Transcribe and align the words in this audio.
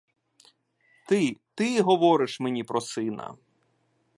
Ти, 1.07 1.37
ти 1.55 1.81
говориш 1.81 2.39
мені 2.39 2.63
про 2.63 2.81
сина! 2.81 3.37